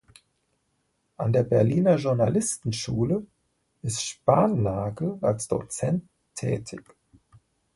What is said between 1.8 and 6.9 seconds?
Journalistenschule ist Spannagel als Dozent tätig.